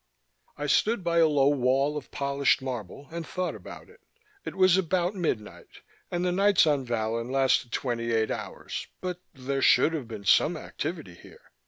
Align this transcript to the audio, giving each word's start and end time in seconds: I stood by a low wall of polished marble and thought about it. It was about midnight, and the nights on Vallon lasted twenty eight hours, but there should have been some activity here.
I 0.57 0.65
stood 0.65 1.03
by 1.03 1.19
a 1.19 1.27
low 1.27 1.49
wall 1.49 1.95
of 1.95 2.09
polished 2.09 2.59
marble 2.59 3.07
and 3.11 3.23
thought 3.23 3.53
about 3.53 3.87
it. 3.87 4.01
It 4.43 4.55
was 4.55 4.75
about 4.75 5.13
midnight, 5.13 5.67
and 6.09 6.25
the 6.25 6.31
nights 6.31 6.65
on 6.65 6.83
Vallon 6.85 7.31
lasted 7.31 7.71
twenty 7.71 8.11
eight 8.11 8.31
hours, 8.31 8.87
but 8.99 9.19
there 9.35 9.61
should 9.61 9.93
have 9.93 10.07
been 10.07 10.25
some 10.25 10.57
activity 10.57 11.13
here. 11.13 11.51